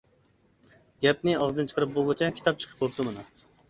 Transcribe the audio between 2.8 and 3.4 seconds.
بوپتۇ مانا.